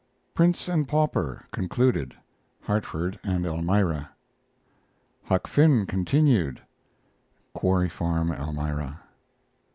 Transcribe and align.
PRINCE 0.33 0.67
AND 0.67 0.87
PAUPER 0.87 1.45
concluded 1.51 2.15
(Hartford 2.63 3.19
and 3.23 3.45
Elmira). 3.45 4.09
HUCK 5.25 5.45
FINN 5.45 5.85
continued 5.85 6.59
(Quarry 7.53 7.87
Farm, 7.87 8.31
Elmira). 8.31 9.01